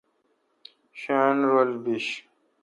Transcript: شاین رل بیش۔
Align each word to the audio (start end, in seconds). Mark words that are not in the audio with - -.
شاین 0.99 1.37
رل 1.51 1.71
بیش۔ 1.83 2.05